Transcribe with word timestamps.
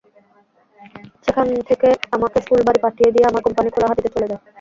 সেখান 1.25 1.47
থেকে 1.69 1.87
আমাকে 2.15 2.37
ফুলবাড়ী 2.47 2.79
পাঠিয়ে 2.85 3.13
দিয়ে 3.13 3.27
আমার 3.27 3.45
কোম্পানি 3.45 3.69
খোলাহাটিতে 3.71 4.09
চলে 4.13 4.29
যায়। 4.31 4.41